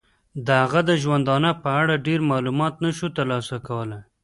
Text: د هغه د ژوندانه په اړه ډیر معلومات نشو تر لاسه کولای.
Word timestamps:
د 0.45 0.47
هغه 0.61 0.81
د 0.89 0.91
ژوندانه 1.03 1.51
په 1.63 1.69
اړه 1.81 2.03
ډیر 2.07 2.19
معلومات 2.31 2.73
نشو 2.85 3.07
تر 3.15 3.25
لاسه 3.31 3.55
کولای. 3.67 4.01